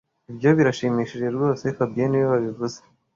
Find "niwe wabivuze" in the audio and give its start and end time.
2.09-2.77